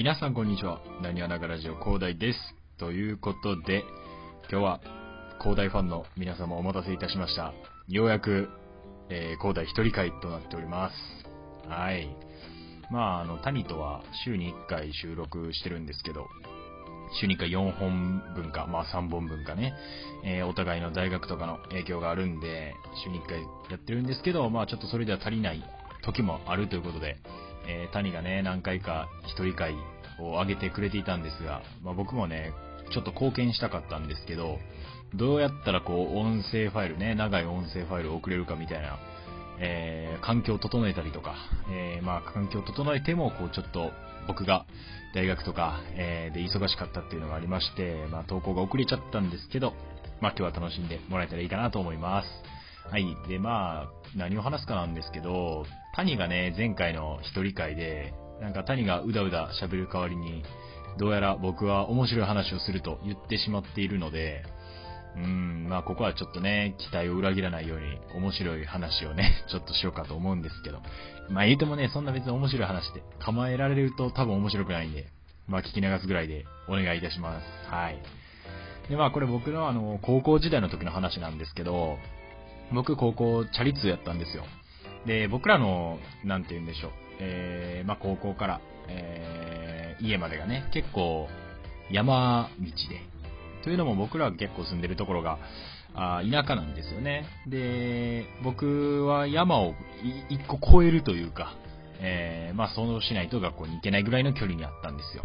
[0.00, 0.80] 皆さんこんにちは。
[1.02, 2.38] なにわながラジオ広大です。
[2.78, 3.84] ということで、
[4.50, 4.80] 今日は
[5.40, 7.52] 広大ファンの皆様お待たせいたしました。
[7.86, 8.48] ようやく、
[9.10, 10.94] えー、広大一人会となっております。
[11.68, 12.16] はい。
[12.90, 16.28] まあ、あの、谷とは週に1回収録してるんですけど、
[17.20, 19.74] 週に1回4本分か、まあ3本分かね、
[20.24, 22.72] えー、お互いの大学とかの影響があるんで、
[23.04, 25.62] 週に1回やってるんですけど、まあちょっとそれでは足りない
[26.06, 27.18] 時もあるということで、
[27.68, 29.74] えー、谷がね、何回か一人会
[30.20, 32.52] を上げてくれていたんですが、まあ僕もね、
[32.92, 34.58] ちょっと貢献したかったんですけど、
[35.14, 38.98] どうやったらこう、音声ファイルね、長い音声ファイルを送れるかみたいな、
[39.58, 41.34] えー、環境を整えたりとか、
[41.70, 43.90] えー、まあ環境を整えても、こう、ちょっと
[44.26, 44.66] 僕が
[45.14, 49.72] 大学とか、えー、で忙しかったっていうのがありまして、まあ投稿が遅れちゃったんですけど、
[50.20, 52.28] まあ今日は楽しんでもらえたらいいかなと思います。
[52.90, 53.16] はい。
[53.28, 60.42] で、まあ、何を話すかなんですけど、谷がね、前回の一人会で、なんか谷がうだうだ喋る代わりに、
[60.98, 64.44] どうやら僕は面白い話をすると言ってしまっているので、
[65.16, 70.80] うん、まあここはちょっとね、期待を裏切らないように面白い話をね、 ちょっとしようかと思うんですけど。
[71.28, 75.06] まあ言うてもね、そんな別に面白い話で構えられると多分面白くないんで、
[75.46, 77.46] まあ聞き流すぐらいでお願いいたします。
[77.68, 77.98] はい。
[78.88, 81.98] で、まあこれ僕のあの、高校時代の時の話なんですけど、
[82.72, 84.44] 僕高校チャリ通やったんですよ。
[85.06, 87.09] で、僕らの、なんて言うんでしょう。
[87.20, 91.28] えー、まあ高校から、えー、家までがね、結構
[91.90, 92.72] 山道で、
[93.62, 95.38] というのも僕らが結構住んでるところが、
[95.94, 97.26] あ田舎なんですよね。
[97.46, 99.74] で、僕は山を
[100.28, 101.54] 一個越えるというか、
[102.00, 105.22] えー、まあそうしないと学校に行けないぐらいの距離にあったんですよ。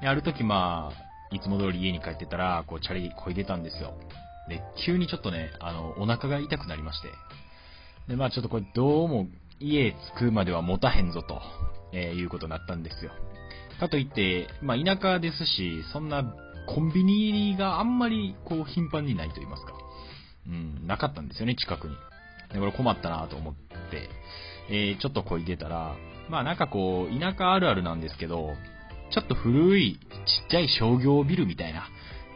[0.00, 3.94] で、ある時まあ、いつも通り家に帰ってたら、こうチャリこいでたんですよ。
[4.48, 7.08] で、急にちょっとね、あの、お腹が痛くなりまして。
[8.08, 9.26] で、まあちょっとこれどうも
[9.60, 11.40] 家着くまでは持たへんぞと、
[11.92, 13.10] えー、いうことになったんですよ。
[13.78, 16.24] かといって、まあ田舎ですし、そんな
[16.66, 19.72] コンビニがあんまりこう頻繁にないと言いますか。
[20.46, 21.94] うん、なかったんですよね、近くに。
[22.52, 24.08] で、これ困ったなと思って、
[24.70, 25.94] えー、ちょっとこいでたら、
[26.28, 28.54] まあなんかこう、田舎あるあるなんですけど、
[29.12, 31.88] ちょっと古いちっちゃい商業ビルみたいな、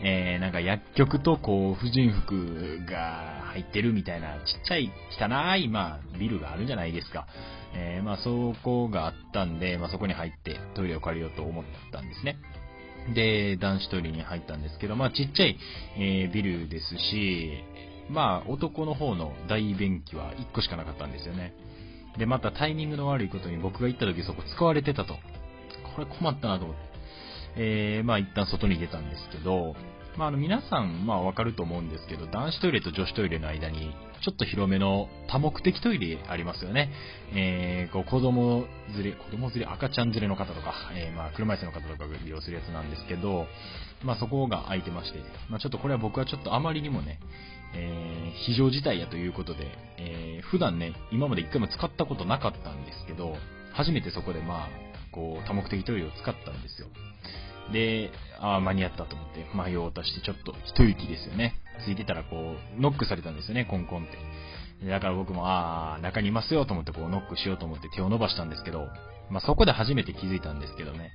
[0.02, 7.26] えー、なんか薬局とこう、婦人服が入ってるみたいな、ちっちゃい汚い、まあ、ビルがあるじゃないですか。
[7.74, 12.36] えー、まあそこがあったんで、まあそこに入ってトイレを借りようと思ったんですね。
[13.14, 15.56] で、男子トイレに入ったんですけど、まあちっちゃい、
[15.96, 17.62] えー、ビルですし、
[18.08, 21.54] まあ男の方の大便器は1個しかなかったんですよね。
[22.18, 25.14] で、またタイミングの悪いことに僕が行った時そこ使われてたと。
[25.94, 26.89] これ困ったなと思って。
[27.56, 29.74] えー、まあ一旦外に出たんですけど、
[30.16, 36.90] まああの皆さん、まあわかると思うんですけど、男子トイレと女子トイレの間に、ちょっと広めの多目的トイレありますよね。
[37.34, 43.46] えー、こう子供連れ、子供連れ、赤ちゃん連れの方とか、えー、まあ車椅子の方とかが利用するやつなんですけど、
[44.02, 47.18] まあそこが空いてまして、まあちょっとこれは僕はちょっとあまりにもね、
[47.74, 49.66] えー、非常事態やということで、
[49.98, 53.36] えー、普段ね、今まで一回も使ったことなかったんですけど、
[53.72, 54.68] 初めてそこでまあ、
[55.12, 56.88] こう、多目的トイレを使ったんですよ。
[57.72, 58.10] で、
[58.40, 61.54] ああ、間に合ったと思って、迷おうとして、ちょっと一息ですよね。
[61.84, 64.88] ついてたら、こう、ノックされたんですよね、コンコンって。
[64.88, 68.88] だから僕も、ああ、中にいますよと思って、こう、ノックしようと思って手を伸ばしたんですけど、
[69.30, 71.12] まあ、そこで初めて気づいたんですけどね。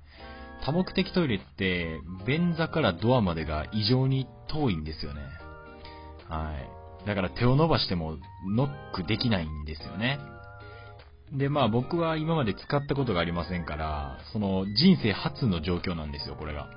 [0.66, 5.22] 多目的トイレって、便座からドアまでが異常に遠いんですよね。
[6.30, 7.08] はい。
[7.08, 8.18] だから手を伸ばしても
[8.48, 10.20] ノックできないんですよね。
[11.32, 16.70] で、まあ僕は今まで使ったことがありませんから、その人生初の状況なんですよ、これが。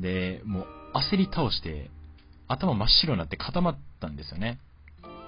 [0.00, 0.66] で、もう
[1.12, 1.90] 焦り倒して、
[2.46, 4.58] 頭真っ白になって固まったんですよね。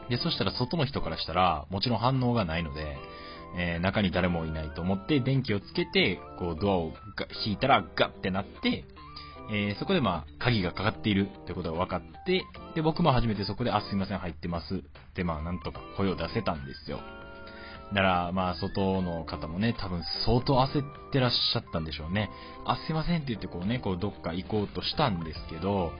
[0.08, 2.97] で、そしたら外の人からしたら、もちろん反応がないので、
[3.58, 6.92] えー、中に誰もいないと思って電気をつけて、こうドアを
[7.44, 8.84] 引いたらガッてなって、
[9.50, 12.44] えー、そこでまあ、鍵がかかっているということが分かって、
[12.74, 14.83] で、僕も初めてそこで、あ、すいません、入ってます。
[15.15, 17.00] で、まあ、なんとか声を出せたんですよ。
[17.91, 22.30] だから、まあ、外の方もね、多分相当焦ってらっしゃったんでしょうね。
[22.65, 25.92] あ、すいませんって言ってこうね、こうどっか行こうとしたんですけど、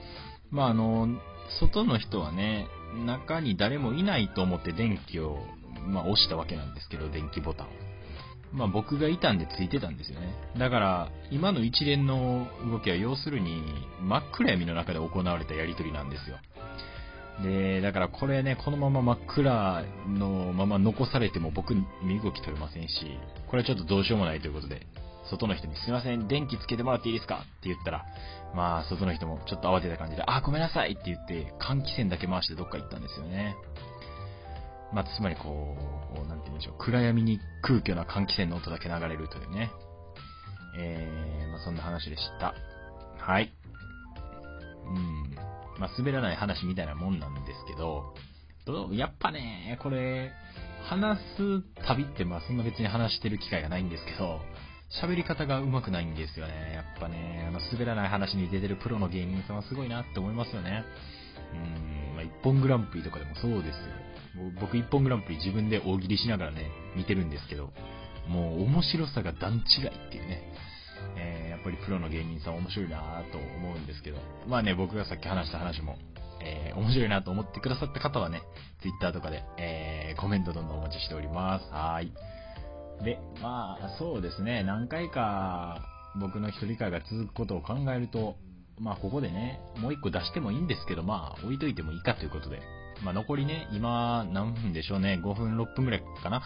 [0.51, 1.07] まあ、あの、
[1.59, 2.67] 外の人はね、
[3.05, 5.37] 中に誰もいないと思って電気を、
[5.87, 7.69] まあ、押したわけなんですけど、電気ボタンを。
[8.53, 10.33] まあ、僕がいたんでついてたんですよね。
[10.57, 13.61] だから、今の一連の動きは要するに、
[14.01, 16.37] 真っ暗闇の中で行われたやりとりなんですよ。
[17.43, 24.87] で、だからこれね、このまま真っ暗のまま残されても僕身動き取れませんし、これはちょっとどうしようもないということで、
[25.29, 27.35] 外の人にすいません、電気つけてもらっていいですか？
[27.35, 28.05] って言ったら、
[28.55, 33.55] まあ、外の人もちょっと慌てた感じで、あ、ごめんなさいって言って、換気扇だけ回してどっか行ったんですよね。
[34.93, 35.75] まあ、つまりこ
[36.15, 39.69] う、なんて言うんでしょう、暗闇に空虚な換気扇の音だけ流れるというね。
[40.79, 42.53] えー、まあ、そんな話でした。
[43.19, 43.51] はい。
[44.85, 45.16] うん。
[45.79, 48.13] まあ、滑らない話みたいなもんなんですけど、
[48.91, 50.31] やっぱね、これ、
[50.83, 54.39] 話す旅ってまあそんな別に話してる機会がないんですけど、
[55.01, 56.73] 喋り方が上手くないんですよね。
[56.73, 60.85] やっぱね、あの滑らない話に出てるプロの芸人さんはすごいなって思いますよね。
[61.53, 64.51] うん、まあ、一本グランプリとかでもそうですよ。
[64.61, 67.71] 僕一本グランプリ自分で大喜利しながらね、見てるんですけど、
[68.27, 70.41] もう面白さが段違いっていうね。
[71.17, 71.36] え、
[71.67, 74.17] ぱりプロの芸人さん面白いなと思うんですけど、
[74.47, 75.97] まあね、僕がさっき話した話も、
[76.41, 78.41] えー、面白いなと思ってくださった方はね、
[78.81, 81.69] Twitter とかで、えー、コメントどんどんお待ちしております。
[81.71, 82.11] はい。
[83.03, 85.81] で、まあ、そうですね、何回か
[86.19, 88.37] 僕の一人会が続くことを考えると、
[88.79, 92.61] まあ、ここでね、もう一個出してもいいんですけど、まあ、置いといてもいいかということで、
[93.03, 96.41] まあ、残りね、今、何分でしょうね、5分、6分ぐらいかな。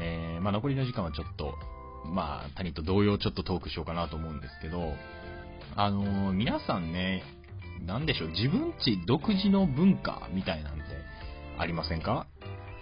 [0.00, 1.54] えー、まあ、残りの時間はちょっと、
[2.04, 4.94] まあ、谷と同様ちょっとトークしようかなと思うんですけど、
[5.76, 7.22] あのー、皆さんね、
[7.86, 10.82] なんでしょう、自分ち独自の文化みたいなんて
[11.58, 12.26] ありませんか？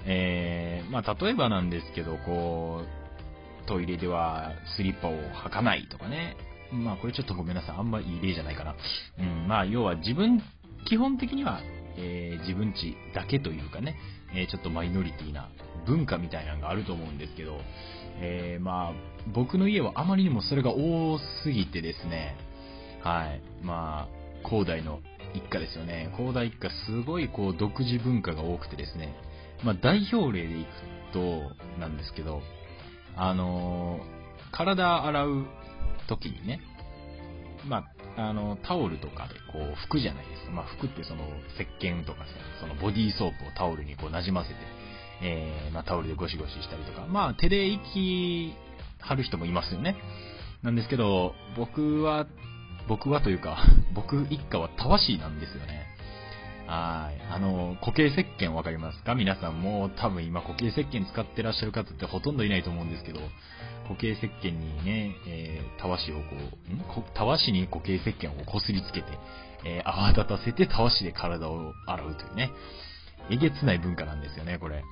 [0.06, 6.36] えー、まあ、例えばなんですけど、こう、トイレではスリッパを履かないとかね。
[6.72, 7.76] まあ、これちょっとごめんなさい。
[7.76, 8.74] あんまいい例じゃないかな。
[9.18, 10.42] うん、まあ、要は自分、
[10.88, 11.60] 基本的には、
[11.96, 13.96] えー、自分ちだけというかね、
[14.34, 15.48] えー、ちょっとマイノリティな
[15.86, 17.58] 文化みたいなのがあると思うんですけど、
[18.20, 18.92] えー、まあ、
[19.28, 22.36] 僕の家はあまりにもそれが多すぎてですね、
[23.02, 25.00] はい、まあ、広大の
[25.34, 26.12] 一家ですよね。
[26.16, 29.14] 広大一家すごいこう独自文化が多くてですね、
[29.64, 30.68] まあ代表例でいく
[31.12, 32.42] となんですけど、
[33.16, 35.46] あのー、体洗う
[36.08, 36.60] 時にね、
[37.66, 37.84] ま
[38.16, 40.52] あ、あの、タオルとかでこう拭くじゃないですか。
[40.52, 41.24] まあ、拭くってその
[41.54, 42.26] 石鹸とかさ、
[42.60, 44.56] そのボディーソープをタオルにこう馴染ませて、
[45.22, 48.54] えー、まあ、タオルでゴシゴシしたりとか、まあ、手で息
[49.00, 49.96] 張る人もいますよね。
[50.62, 52.26] なんですけど、僕は
[52.88, 53.58] 僕はというか、
[53.94, 55.86] 僕一家はたわしなんですよね。
[56.66, 57.20] はい。
[57.32, 59.14] あの、固形石鹸わかりますか？
[59.14, 63.20] 皆さんも多分今固形石鹸使ってらっしゃる方ってほとんどいないと思うんですけど、
[63.84, 66.22] 固形石鹸にね、えー、たわしをこ
[66.70, 67.04] う、ん？
[67.14, 69.18] たわしに固形石鹸をこすりつけて、
[69.64, 72.50] えー、泡立たせてたわしで体を洗うというね、
[73.30, 74.84] えげつない文化なんですよね、これ。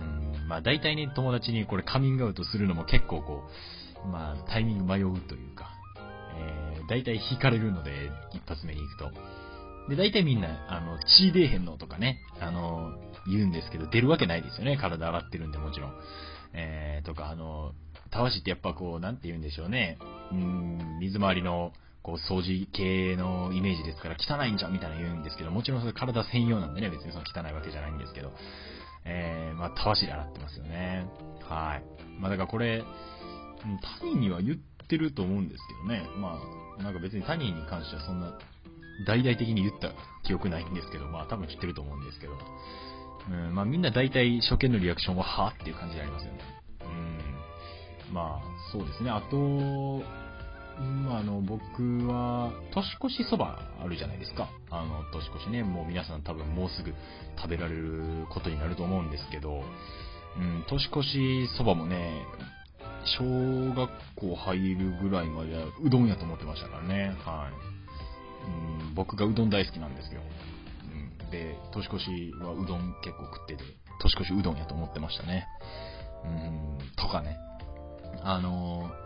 [0.00, 0.04] う
[0.44, 3.44] ん、まあ大体ね、友達にこれカミングアウトするのも結構こ
[4.04, 5.70] う、まあタイミング迷うというか、
[6.38, 9.10] えー、大体引かれるので、一発目に行くと。
[9.88, 12.92] で、大体みんな、あの、血出えへんのとかね、あの、
[13.26, 14.76] 言うんですけど、出るわけないですよね。
[14.76, 15.92] 体洗ってるんで、もちろん。
[16.54, 17.72] えー、とか、あの、
[18.10, 19.98] たわしってやっぱこう、なんて言うんでしょうね。
[20.32, 21.72] うん、水回りの、
[22.02, 28.32] こう、掃除系のイメージですから、汚いんじゃんみたいな言うんですけど、もちろんそれ体専用なんでね、別にその汚いわけじゃないんですけど、
[29.06, 31.06] えー、まあ、たわしで洗ってますよね。
[31.42, 32.20] はい。
[32.20, 32.82] まあ、だからこれ、
[34.00, 34.58] 他人には言っ
[34.88, 36.08] てると思うんですけどね。
[36.18, 36.38] ま
[36.78, 38.38] あ、なんか別に他人に関してはそんな、
[39.06, 39.92] 大々的に言った
[40.26, 42.32] 記憶ないんですけど、まあ多分知ってると思うんですけど。
[43.28, 46.38] うん、まあみんな大体初見のリアクションは、はっていう感じになりますよね。
[48.08, 48.14] うん。
[48.14, 49.10] まあ、そうですね。
[49.10, 50.02] あと、
[50.78, 54.50] まあ、あの、僕は、年越しそばあるじゃないですか。
[54.70, 56.92] あの、年越しね、もう皆さん多分もうすぐ
[57.36, 59.62] 食べられることになると思うんですけど、
[60.36, 62.24] うん、年越しそばもね、
[63.18, 63.24] 小
[63.74, 67.16] 学校入るぐらいまではうどんやと思ってましたからね。
[67.24, 67.76] はい。
[68.48, 70.20] うん、僕がうどん大好きなんですよ。
[71.22, 73.64] うん、で、年越しはうどん結構食ってて、
[74.02, 75.46] 年越しうどんやと思ってましたね。
[76.24, 77.38] うん、とかね。
[78.22, 79.05] あのー、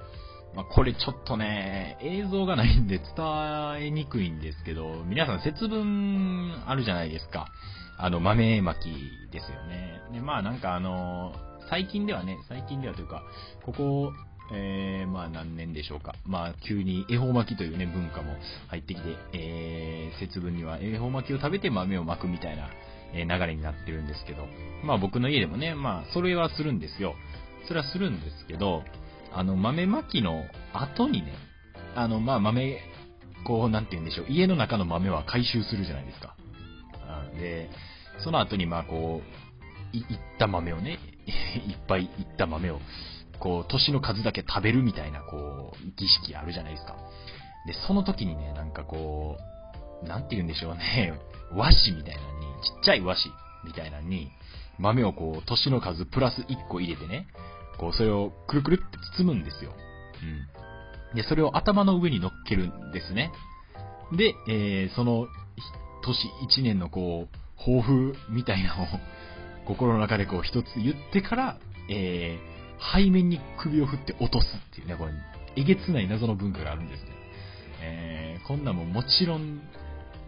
[0.54, 3.06] まあ、これちょっとね、映像がないんで伝
[3.86, 7.48] えにくいんですけど、皆さん節分あるじゃないですか。
[7.98, 10.00] あの、豆巻きですよね。
[10.12, 11.32] で、まあなんかあの
[11.68, 13.22] 最近ではね、最近ではというか、
[13.64, 14.12] ここ、
[14.52, 16.14] えー、まあ何年でしょうか。
[16.26, 18.34] まあ急に恵方巻きというね、文化も
[18.68, 22.68] 入ってきて、えー、節分には恵方巻きを食べて豆を巻くみたいな、
[23.12, 24.46] え流れになってるんですけど、
[24.84, 27.14] まあ僕の家でもね、まあそれはするんですよ。
[27.68, 28.82] それはするんですけど、
[29.32, 31.32] あの豆巻きの後にね、
[31.94, 32.80] あのまあ豆、
[33.46, 36.36] こうなんて言うんでしょう、家の中の豆は回収するじゃないですか。
[37.38, 37.70] で、
[38.22, 40.04] その後にまあこう、いっ
[40.38, 40.98] た豆をね、
[41.66, 42.80] いっぱいいった豆を、
[43.38, 46.96] こう、年の数だけ食べるみたいな、こう、儀式あるじゃないですか。
[47.66, 49.38] で、その時にね、なんかこ
[50.02, 51.14] う、なんて言うんでしょうね、
[51.52, 53.32] 和紙みたいなのに、ちっちゃい和紙
[53.64, 54.30] みたいなのに、
[54.78, 57.26] 豆をこう、年の数プラス1個入れてね、
[57.80, 58.84] こう、それをくるくるって
[59.16, 59.72] 包むんですよ。
[61.12, 61.16] うん。
[61.16, 63.32] で、それを頭の上に乗っけるんですね。
[64.12, 65.26] で、えー、その、
[66.04, 68.86] 年1年のこう、抱負みたいなのを
[69.66, 71.58] 心の中でこう一つ言ってから、
[71.90, 75.12] えー、背面に首を振って落とすっていうね、これ、
[75.56, 77.10] えげつない謎の文化があるんですね。
[77.82, 79.60] えー、こんなももちろん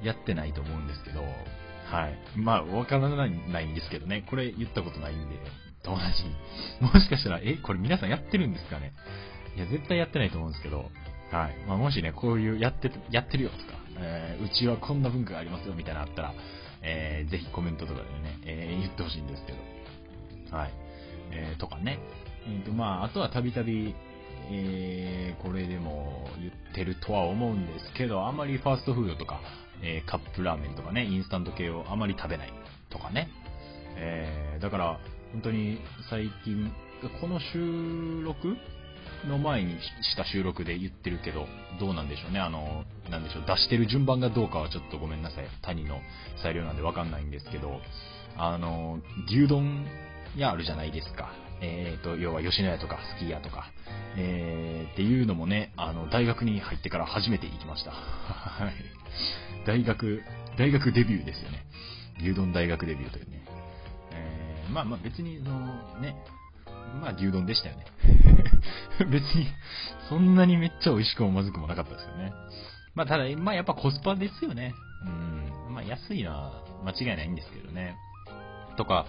[0.02, 2.18] やってないと思うんですけど、はい。
[2.36, 3.30] まあ、わからない
[3.66, 4.24] んですけどね。
[4.30, 5.36] これ言ったことないんで、
[5.82, 6.34] 友達に。
[6.80, 8.92] もしかしたら、え、これ皆さんやってるんですかね？
[9.56, 10.90] いや、絶対やってないと思うんですけど、
[11.30, 11.56] はい。
[11.66, 16.34] まあ、もしね、こういう、やって、やってるよとか、えー、うちはこんな文化がありますよみたいなのあったら、
[16.82, 20.72] えー、ぜひコメントとかでね、えー、言ってほしいんですけど、はい。
[21.30, 21.98] えー、とかね。
[22.46, 23.94] えーと、まあ、あとはたびたび、
[24.50, 29.40] えー、これでも言ってるとは思うんですけど、あまりファーストフードとか、
[29.80, 32.52] えー、カップラーメンとかね、インスタント系をあまり食べない
[32.90, 33.28] とかね。
[33.96, 34.98] えー、だから、
[35.32, 35.78] 本当に
[36.10, 36.70] 最近、
[37.20, 38.56] この収録
[39.28, 41.46] の前にした収録で言ってるけど、
[41.80, 42.40] どうなんでしょうね。
[42.40, 45.46] あの、なんでしょう、出してる順番がどうかはちょっとごめんなさい。
[45.62, 46.00] 谷の
[46.42, 47.80] 裁量なんでわかんないんですけど、
[48.36, 49.86] あの、牛丼
[50.36, 51.32] 屋あるじゃないですか。
[51.64, 53.70] えーと、要は吉野家とかスキー屋とか、
[54.16, 57.92] えー、っていうのもね、あの、大学に入ってから初めて行きました。
[57.94, 58.74] はい。
[59.64, 60.22] 大学、
[60.58, 61.64] 大学デビューですよね。
[62.20, 63.42] 牛丼大学デビューというね。
[64.72, 66.16] えー、まあまあ別に、その、ね、
[67.00, 67.86] まあ牛丼でしたよね。
[69.10, 69.46] 別に、
[70.08, 72.32] そんなにめっちゃ美味しくもまずくもなかったですよね。
[72.94, 74.74] まあただ、まあやっぱコスパですよね。
[75.04, 75.74] うん。
[75.74, 77.96] まあ安いのは間違いないんですけどね。
[78.76, 79.06] とか、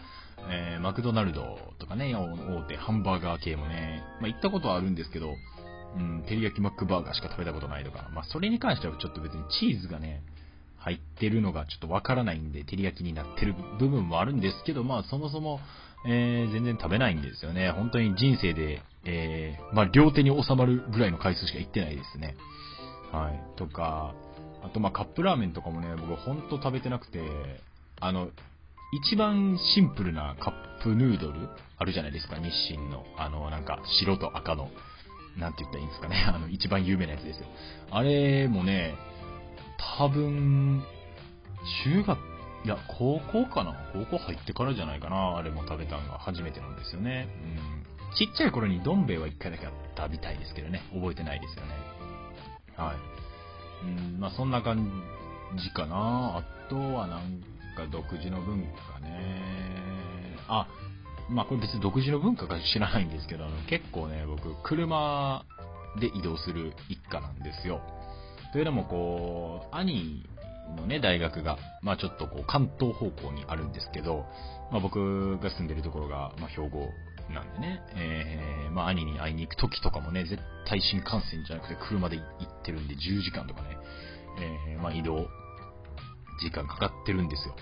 [0.49, 5.35] えー、マクドナルドとかね、大手ハンバーガー系もね、まあ、行ったことはあるんですけど、
[5.95, 10.23] うん、照り焼きマックバーガーしか食べたことないとか、まあ、それに関してはちょっと別にチーズがね、
[10.83, 15.59] 入ってるのがちょっとわからないんで、照り焼きになってる部分もあるんですけど、まあ、そもそも、
[16.05, 17.71] えー、全然食べないんですよね。
[17.71, 22.35] 本当に人生で、えー、まあ、両手に収まるぐらいの回数しか行ってないですね。
[23.13, 23.57] はい。
[23.57, 24.13] とか、
[24.61, 27.21] あと、まあ、カップラーメンとかもね、僕ほんと食べてなくて、
[28.01, 28.29] あの、
[28.91, 33.05] 一番シンプルなカップヌードルあるじゃないですか、日清の。
[33.17, 34.69] あの、なんか、白と赤の、
[35.37, 36.23] なんて言ったらいいんですかね。
[36.27, 37.47] あの、一番有名なやつですよ。
[37.91, 38.95] あれもね、
[39.97, 40.83] 多分、
[41.83, 42.19] 中学、
[42.65, 43.75] いや、高校かな？
[43.93, 45.37] 高校入ってからじゃないかな？
[45.37, 47.27] あれも食べたのが初めてなんですよね。
[48.09, 48.15] うん。
[48.15, 49.65] ちっちゃい頃にどん兵衛は一回だけ
[49.97, 50.81] 食べたいですけどね。
[50.93, 51.75] 覚えてないですよね。
[52.77, 52.95] はい。
[53.85, 55.03] うん、まあそんな感
[55.61, 56.37] じかな。
[56.37, 57.41] あとはなん
[57.75, 59.41] か独自の文化ね。
[60.47, 60.67] あ、
[61.29, 65.43] まあこれ別に独自の文化か知らないんですけど、結構ね、僕、車
[65.99, 67.81] で移動する一家なんですよ。
[68.53, 70.23] というのもこう、兄
[70.77, 74.25] のね、大学が、まあちょっとこう、関東方向にあるんですけど、
[74.71, 76.89] まあ僕が住んでるところが、まあ兵庫
[77.33, 83.69] なんでね、えー、まあ兄に会いに行く時とかもね、絶対新幹線じゃなくて車で行ってるんで10時間とかね、
[84.69, 85.27] えー、まあ移動
[86.39, 87.55] 時間かかってるんですよ。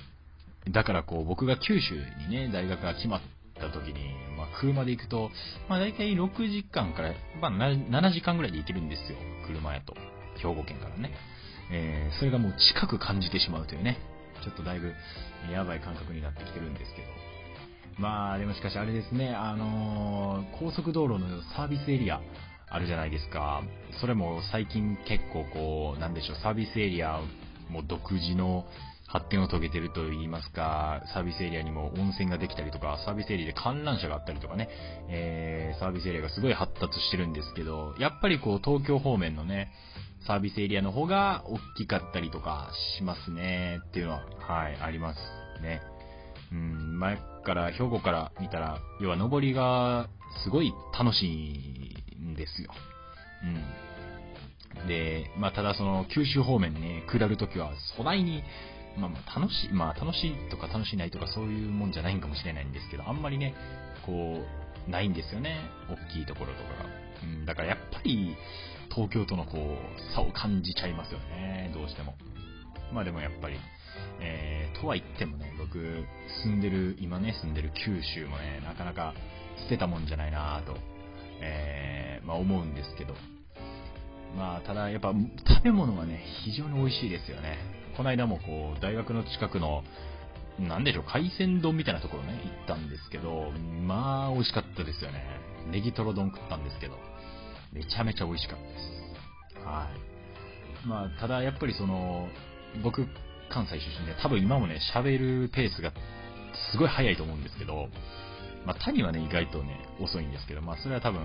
[0.71, 1.95] だからこう、僕が九州
[2.27, 3.21] にね、大学が決まっ
[3.55, 5.31] た時に、まあ車で行くと、
[5.69, 9.17] まあ大体6時間から、まあ7時間ぐらいで行けるんですよ。
[9.47, 9.95] 車やと。
[10.41, 11.11] 兵庫県からね。
[11.71, 13.97] えー、それがもう近く感じてしまうというね。
[14.43, 14.93] ちょっとだいぶ、
[15.51, 17.07] やばい感覚になってきてるんですけど。
[17.97, 22.21] まあ、でもしかしあれですね、あのー、高速道路のサービスエリア
[22.69, 23.61] あるじゃないですか。
[23.99, 27.19] それも最近結構こう、なんでしょう、サービスエリア
[27.69, 28.65] も独自の
[29.07, 34.69] 発展を遂げてると言いますか、サービスエリアにも温泉ができたりとか、サービスエリアで観覧車があったりとかね、
[35.09, 39.69] えー、サービスエリアがすごい発達してるんですけど、やっぱりこう東京方面のね、
[40.27, 45.19] サービスエリアの方が大きかったりとかしますね、っていうのは、はい、あります
[45.61, 45.81] ね。
[46.51, 50.09] うん、前から、兵庫から見たら、要は上りが
[50.43, 52.71] すごい楽しいんですよ。
[53.43, 54.87] うん。
[54.87, 58.43] で、まあ、ただその、九州方面ね、下るときは、そないに、
[58.97, 63.55] まあ、楽しい、まあ、楽しいとか楽しいないとかそういうもんじゃないんかもしれないんですけど、あんまりね、
[64.05, 64.43] こ
[64.87, 65.57] う、ないんですよね。
[65.89, 66.89] 大きいところとかが。
[67.23, 68.35] うん、だからやっぱり、
[68.93, 71.71] 東京とのこう、差を感じちゃいますよね。
[71.73, 72.15] どうしても。
[72.93, 73.55] まあでもやっぱり、
[74.19, 76.05] えー、とは言ってもね、僕、
[76.43, 79.13] 住んでる、今ね、住んでる九州もね、なかなか
[79.63, 80.75] 捨てたもんじゃないなぁと、
[81.41, 83.15] えー、まあ思うんですけど、
[84.37, 85.13] まあ、ただやっぱ
[85.47, 87.57] 食べ物はね、非常に美味しいですよね。
[87.97, 89.83] この間もこう、大学の近くの、
[90.59, 93.51] なんでしょう、海鮮丼みたいなところね、行ったんですけど、
[93.85, 95.23] まあ、美味しかったですよね。
[95.71, 96.97] ネギトロ丼食ったんですけど、
[97.71, 98.69] めちゃめちゃ美味しかったで
[99.59, 99.65] す。
[99.65, 99.87] は
[100.83, 100.87] い。
[100.87, 102.27] まあ、ただやっぱりその、
[102.83, 103.07] 僕、
[103.49, 105.91] 関西出身で、多分今もね、喋るペースが
[106.71, 107.87] すごい速いと思うんですけど、
[108.65, 111.21] まあ、谷はね、意外とね、遅いんですけど、まあ、それは多分、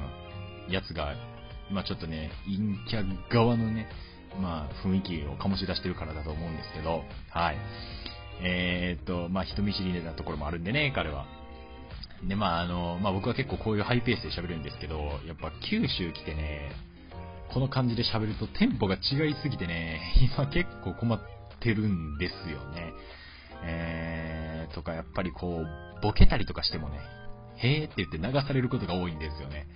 [0.69, 1.15] やつが
[1.71, 2.57] まあちょっとね、陰
[2.89, 3.89] キャ側のね、
[4.41, 7.57] まあ雰囲気を醸し出してるからだと思うんですけど、はい。
[8.43, 11.27] えー、っと、まあ人見知りなところもあるんでね、彼は。
[12.25, 16.73] で、まああの、まあ僕は結構こういうハイペースで喋るんですけど、やっぱ九州来てね、
[17.53, 20.01] この感じで喋るとテンポが違いすぎてね、
[20.37, 21.21] 今結構困っ
[21.61, 22.93] てるんですよね。
[23.63, 27.01] えー、とかやっぱりこう、ボケたりとかしてもね、
[27.57, 29.67] へーって言って流されることが多いんですよね。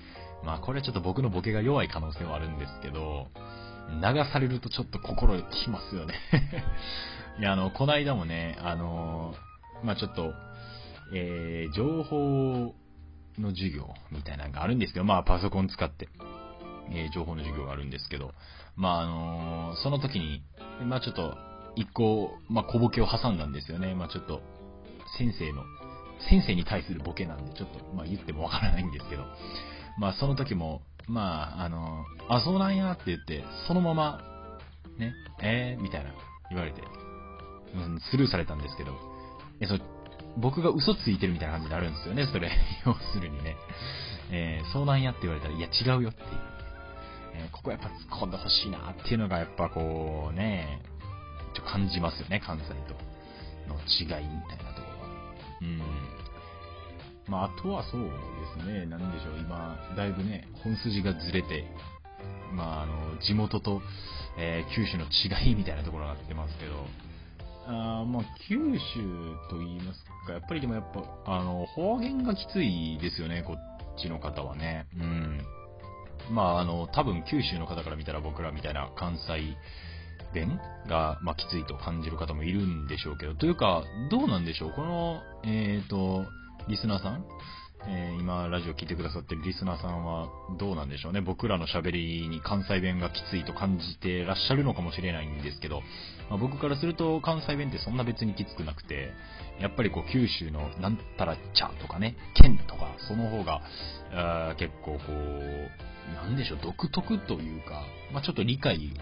[0.45, 3.29] まあこれはちょっと僕のボケが弱い可能性はあるんですけど、
[4.03, 6.15] 流されるとちょっと心きますよね
[7.41, 9.35] いや、あの、この間もね、あの、
[9.83, 10.33] まあちょっと、
[11.15, 12.75] えー、情報
[13.39, 16.09] の授業みたいなのがあるんですけど、まあパソコン使って、
[16.91, 18.33] えー、情報の授業があるんですけど、
[18.77, 20.43] まああのー、その時に、
[20.85, 21.37] まあちょっと、
[21.77, 23.95] 一個、まあ小ボケを挟んだんですよね。
[23.95, 24.41] まあちょっと、
[25.19, 25.63] 先生の、
[26.29, 29.25] 先生に対するボケなんで、ちょっと、まあ言ってもわからないんですけど、
[29.99, 34.21] まあその時も、まあ、あの、あ、そうなんやって言って、そのまま、
[34.99, 35.13] ね、
[35.43, 36.11] えー、みたいな
[36.51, 36.83] 言われて、
[37.75, 38.93] うん、スルーされたんですけど、
[39.61, 39.75] え、そ
[40.37, 42.51] 僕が嘘ついてるみたいな感じになるんですよね、それ。
[42.87, 43.57] 要するにね。
[44.33, 46.29] えー、そうなんやって言われたら、いや、違うよっていう。
[47.35, 50.81] えー、ここやっぱ突っ込んでほしいなっていうのが、やっぱこう、ね、
[51.55, 52.95] ちょ感じますよね、関西と
[53.69, 55.09] の違いみたいなところは。
[55.63, 55.83] うん。
[57.27, 58.11] まあ、あとはそうで
[58.63, 61.65] すね、なんでしょう、今、だいぶね、本筋がずれて、
[62.53, 63.83] まあ、あの、地元と、
[64.39, 66.87] えー、九州の違いみたいなところになってますけど、
[67.71, 68.81] あまあ、九州
[69.51, 74.87] と言いますか、やっぱりでもやっぱ、あの、方言がきついですよね、こっちの方はね。
[74.99, 75.41] うん。
[76.31, 79.57] まあ、あの、多分九州の方から見たら僕らみたいな関西
[80.35, 84.73] 弁が、まあ、きついと感じる方もいるんでしょうけど、というか、どうなんでしょう？
[84.73, 86.25] この、えっ、ー、と、
[86.69, 87.25] リスナーさん？
[87.87, 91.23] えー、今、ラジオ聞いてくださってるリスナーさんはどうなんでしょうね。
[91.23, 95.81] 僕らの喋りに関西弁がきついと感じてらっしゃるのかもしれないんですけど、
[96.29, 99.13] まあ、僕からすると関西弁ってそんな別にきつくなくて、
[99.61, 103.63] やっぱりこう九州のなんたら茶とかね、県とか、その方が、
[104.13, 108.93] あ結構こう、なんでしょう、独特というか、まあ、ちょっと理解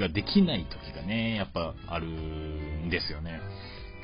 [0.00, 3.40] ができない時がね、やっぱあるんですよね。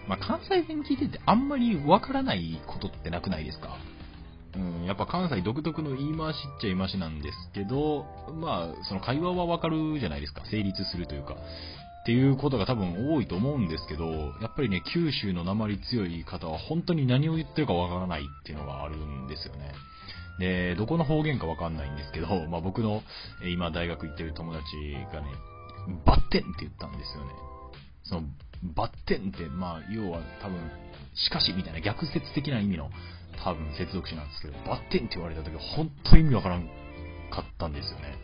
[0.08, 3.76] まあ、関西弁聞いててあんまりわからないことってなくないですか？
[4.56, 10.42] うん、やっぱ関西独特の言い回しっちゃ言い回しなんですけど、まあ、その会話はわかるじゃないですか。
[10.50, 11.34] 成立するというか。
[11.34, 19.72] っていうことが多分多いと思うんですけど、やっぱりね、九州の鉛強い方は本当に何を言ってるかわからないっていうのがあるんですよね。
[20.38, 23.02] で、どこの方言かわかんないんですけど、 まあ僕の
[23.50, 24.64] 今大学行ってる友達
[25.12, 25.28] がね、
[26.04, 27.30] バッテンって言ったんですよね。
[28.02, 28.22] その、
[28.62, 30.58] バッテンって、まあ、要は多分、
[31.14, 32.90] しかしみたいな逆説的な意味の
[33.44, 36.66] 多分接続詞なんですけど、バッテンって言われた時は本当意味わからん
[37.30, 38.18] かったんですよね。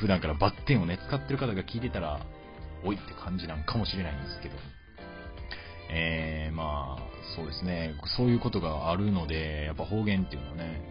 [0.00, 2.20] 普段からバッテンをね、使ってる方が聞いてたら、
[2.84, 4.54] おいって感じなんかもしれないんですけど。
[5.90, 7.02] えー、まあ、
[7.34, 7.94] そうですね。
[8.16, 10.82] そういうことがあるので、やっぱ方言っていうのはね、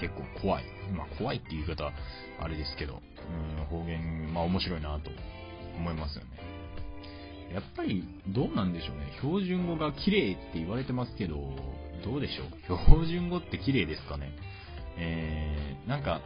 [0.00, 0.64] 結構怖い。
[0.96, 1.92] まあ怖いっていう言い方、
[2.40, 3.02] あれですけど、
[3.60, 5.10] うん、方言、まあ面白いなと
[5.76, 6.57] 思いますよね。
[7.52, 9.12] やっぱりどうなんでしょうね。
[9.20, 11.36] 標準語が綺麗って言われてますけど、
[12.04, 12.78] どうでしょう。
[12.84, 14.32] 標準語って綺麗ですかね。
[14.96, 16.20] えー、なんか、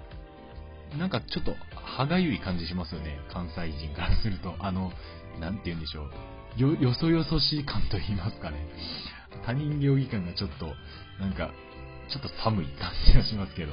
[0.99, 3.19] なんかちょっと歯がゆい感じしますよね。
[3.33, 4.55] 関西人からすると。
[4.59, 4.93] あの、
[5.41, 6.05] なんて言うんでしょ
[6.59, 6.61] う。
[6.61, 8.57] よ、よそよそしい感と言いますかね。
[9.47, 10.67] 他人行儀感がちょっと、
[11.19, 11.51] なんか、
[12.11, 13.73] ちょっと寒い感じがしますけど。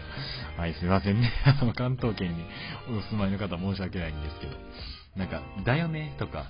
[0.57, 1.31] はい、すいませんね。
[1.45, 2.45] あの、関東圏に
[2.87, 4.53] お住まいの方申し訳ないんですけど。
[5.15, 6.45] なんか、だよねとか、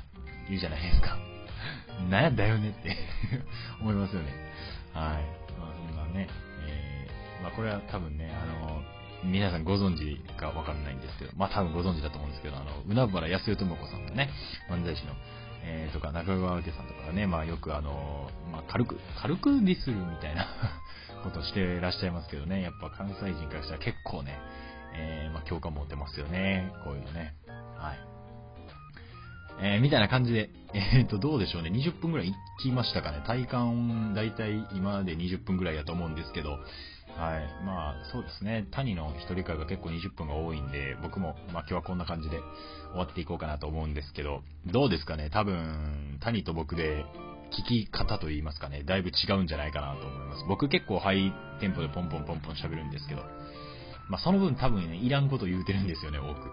[0.48, 1.18] 言うじゃないですか。
[2.10, 2.98] なやだよねって
[3.82, 4.34] 思いますよね。
[4.94, 5.60] はい。
[5.60, 6.28] まあ、そんなね、
[6.68, 8.82] えー、まあ、これは多分ね、あの、
[9.24, 14.30] 皆さんご存知かわかんないんですけど、まあ、多分ご存知だと思うんですけど、あの、うなばら安代智子さんとね、
[14.70, 15.14] 漫才師の、
[15.64, 20.48] えー、とか、中川家さんとかね、まあ、よくあの、まあ、軽く、軽くディスるみたいな
[21.24, 24.38] ことしてらっしゃいますけどね、やっぱ関西人からしたら結構ね、
[24.94, 27.36] えー、まあ、共感持ってますよね、こういうのね。
[27.78, 28.09] はい。
[29.62, 31.70] えー、みたいな感じで、えっ、と、どうでしょうね。
[31.70, 33.22] 20分ぐらい行きましたかね。
[33.26, 37.66] 体感、だいたい今で20分ぐらいだと思うんですけど、はい。
[37.66, 38.68] まあ、そうですね。
[38.72, 42.38] 谷の一人会が結構20分が多いんで、僕も、まあ今日はこんな感じで
[42.92, 45.30] 終わっていこうかなと思うんですけど、どうですかね？
[45.30, 47.04] 多分、谷と僕で
[47.52, 50.46] 聞き方と言いますかね、だいぶ違うんじゃないかなと思います。
[50.48, 53.24] 僕結構ハイテンポでポンポンポンポン喋るんですけど、
[54.10, 56.52] まあ、その分多分ね、いらんこと言うてるんですよね、多く。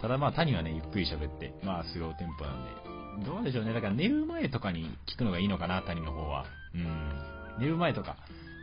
[0.00, 3.24] ただまあ、谷はね、ゆっくり喋って、まあ、スローテンポなんで。
[3.26, 3.72] どうでしょうね。
[3.72, 6.44] だから寝る前とかに聞くのがいいのかな、谷の方は。
[6.74, 7.20] うん。
[7.58, 8.16] 寝る前とか、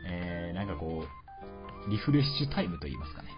[0.06, 1.04] えー、なんかこ
[1.86, 3.28] う、リフレッシュタイムと言いますかね。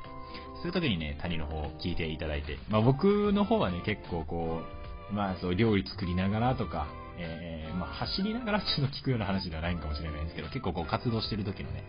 [0.56, 2.58] そういう時にね、谷の方を聞いていただいて。
[2.68, 4.62] まあ、僕の方はね、結構こ
[5.10, 6.86] う、まあ、そう、料理作りながらとか、
[7.18, 11.84] えー、まあ、走りながらちょっと聞くような話ではないかもしれないですけど、結構こう活動してる時のね、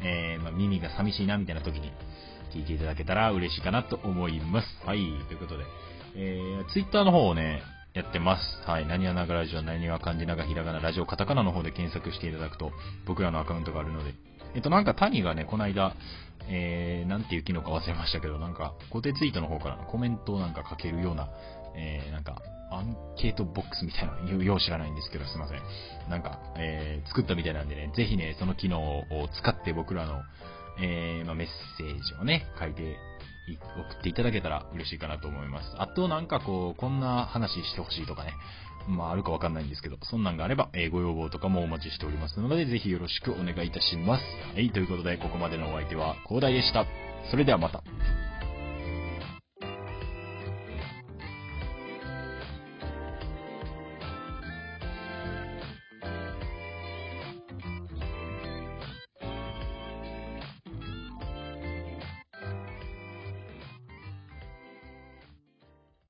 [0.00, 1.92] えー、まあ、耳が寂しいなみたいな時に、
[2.52, 4.68] 聞いていただけたら嬉しいかなと思います。
[4.86, 5.64] はい、ということで、
[6.16, 7.62] えー、ツイッターの方をね、
[7.94, 8.70] やってます。
[8.70, 8.86] はい。
[8.86, 12.72] 何はながラジオ、何は漢字ながひらがな、ラジオカタカナの方で検索していただくと、
[13.06, 14.12] 僕らのアカウントがあるので。
[14.54, 15.94] えっと、なんか谷がね、この間、
[16.48, 21.28] えー、なんていう機能か忘れましたけど、なんか、固定ツイートの方からコメントをなんか書けるような、
[21.74, 25.60] えー、なんか、アンケートボックスみたいな、よう知らないんですけど、すいません。
[26.10, 30.22] なんか、えー、作ったみたいなんでね、ぜひね、その機能を使って僕らの、
[30.80, 31.46] えー、まあ、メッ
[31.78, 32.96] セージをね、書いて
[33.48, 35.72] 送っていただけたら嬉しいかなと思います。
[35.78, 38.32] あとなんかこう、こんな話してほしいとかね、
[38.88, 44.24] まああるかわかんないんですけど、そんなんがあれば、えー、ご要望とかもお待ちしておりますので、ぜひよろしくお願いいたします。
[44.54, 46.86] はい、ということで、ここまでのお相手は、広大でした。
[47.30, 47.82] それではまた。